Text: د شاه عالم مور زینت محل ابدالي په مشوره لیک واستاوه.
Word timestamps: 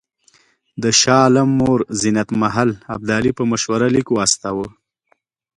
د 0.83 0.85
شاه 0.99 1.19
عالم 1.25 1.49
مور 1.59 1.79
زینت 1.99 2.29
محل 2.41 2.69
ابدالي 2.95 3.31
په 3.37 3.43
مشوره 3.51 3.87
لیک 3.95 4.07
واستاوه. 4.11 4.67